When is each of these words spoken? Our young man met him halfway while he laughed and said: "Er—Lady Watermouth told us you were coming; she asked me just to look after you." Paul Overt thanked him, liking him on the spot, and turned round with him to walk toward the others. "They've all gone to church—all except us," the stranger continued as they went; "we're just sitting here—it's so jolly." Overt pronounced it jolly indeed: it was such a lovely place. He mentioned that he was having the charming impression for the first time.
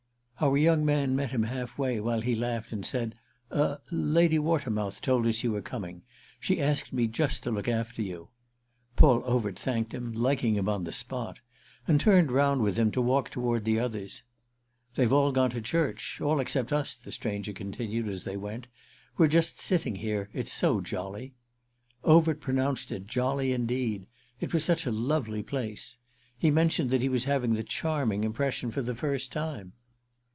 Our 0.43 0.57
young 0.57 0.83
man 0.83 1.15
met 1.15 1.29
him 1.29 1.43
halfway 1.43 1.99
while 1.99 2.21
he 2.21 2.33
laughed 2.33 2.71
and 2.71 2.83
said: 2.83 3.13
"Er—Lady 3.51 4.39
Watermouth 4.39 4.99
told 4.99 5.27
us 5.27 5.43
you 5.43 5.51
were 5.51 5.61
coming; 5.61 6.01
she 6.39 6.59
asked 6.59 6.91
me 6.91 7.05
just 7.05 7.43
to 7.43 7.51
look 7.51 7.67
after 7.67 8.01
you." 8.01 8.29
Paul 8.95 9.21
Overt 9.23 9.59
thanked 9.59 9.93
him, 9.93 10.11
liking 10.13 10.55
him 10.55 10.67
on 10.67 10.83
the 10.83 10.91
spot, 10.91 11.41
and 11.87 12.01
turned 12.01 12.31
round 12.31 12.63
with 12.63 12.75
him 12.79 12.89
to 12.93 13.03
walk 13.03 13.29
toward 13.29 13.65
the 13.65 13.77
others. 13.79 14.23
"They've 14.95 15.13
all 15.13 15.31
gone 15.31 15.51
to 15.51 15.61
church—all 15.61 16.39
except 16.39 16.73
us," 16.73 16.95
the 16.95 17.11
stranger 17.11 17.53
continued 17.53 18.07
as 18.07 18.23
they 18.23 18.35
went; 18.35 18.65
"we're 19.17 19.27
just 19.27 19.59
sitting 19.59 19.97
here—it's 19.97 20.51
so 20.51 20.81
jolly." 20.81 21.35
Overt 22.03 22.41
pronounced 22.41 22.91
it 22.91 23.05
jolly 23.05 23.51
indeed: 23.51 24.07
it 24.39 24.55
was 24.55 24.65
such 24.65 24.87
a 24.87 24.91
lovely 24.91 25.43
place. 25.43 25.97
He 26.35 26.49
mentioned 26.49 26.89
that 26.89 27.03
he 27.03 27.09
was 27.09 27.25
having 27.25 27.53
the 27.53 27.63
charming 27.63 28.23
impression 28.23 28.71
for 28.71 28.81
the 28.81 28.95
first 28.95 29.31
time. 29.31 29.73